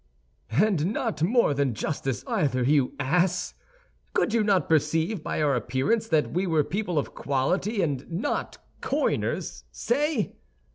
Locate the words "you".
2.63-2.95, 4.33-4.43